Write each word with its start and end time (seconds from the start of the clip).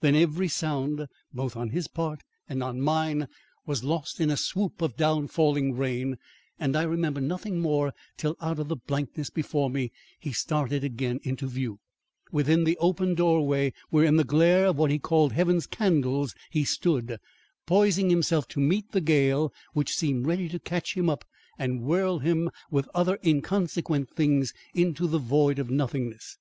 Then 0.00 0.16
every 0.16 0.48
sound 0.48 1.06
both 1.32 1.54
on 1.54 1.68
his 1.68 1.86
part 1.86 2.24
and 2.48 2.64
on 2.64 2.80
mine 2.80 3.28
was 3.64 3.84
lost 3.84 4.18
in 4.20 4.28
a 4.28 4.36
swoop 4.36 4.82
of 4.82 4.96
down 4.96 5.28
falling 5.28 5.72
rain 5.76 6.16
and 6.58 6.74
I 6.74 6.82
remember 6.82 7.20
nothing 7.20 7.60
more 7.60 7.92
till 8.16 8.34
out 8.40 8.58
of 8.58 8.66
the 8.66 8.74
blankness 8.74 9.30
before 9.30 9.70
me, 9.70 9.92
he 10.18 10.32
started 10.32 10.82
again 10.82 11.20
into 11.22 11.46
view, 11.46 11.78
within 12.32 12.64
the 12.64 12.76
open 12.78 13.14
doorway 13.14 13.72
where 13.88 14.04
in 14.04 14.16
the 14.16 14.24
glare 14.24 14.66
of 14.66 14.78
what 14.78 14.90
he 14.90 14.98
called 14.98 15.32
heaven's 15.34 15.68
candles 15.68 16.34
he 16.50 16.64
stood, 16.64 17.16
poising 17.64 18.10
himself 18.10 18.48
to 18.48 18.58
meet 18.60 18.90
the 18.90 19.00
gale 19.00 19.54
which 19.74 19.94
seemed 19.94 20.26
ready 20.26 20.48
to 20.48 20.58
catch 20.58 20.96
him 20.96 21.08
up 21.08 21.24
and 21.56 21.82
whirl 21.82 22.18
him 22.18 22.50
with 22.68 22.88
other 22.96 23.16
inconsequent 23.24 24.10
things 24.10 24.52
into 24.74 25.06
the 25.06 25.18
void 25.18 25.60
of 25.60 25.70
nothingness. 25.70 26.36